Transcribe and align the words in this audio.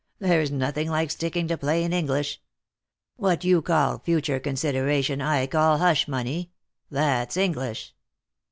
There's 0.17 0.49
nothing 0.49 0.89
like 0.89 1.11
sticking 1.11 1.47
to 1.49 1.59
plain 1.59 1.93
English. 1.93 2.41
What 3.17 3.43
you 3.43 3.61
call 3.61 3.99
future 3.99 4.39
consideration 4.39 5.21
I 5.21 5.45
call 5.45 5.77
hush 5.77 6.07
money. 6.07 6.49
That's 6.89 7.37
English. 7.37 7.93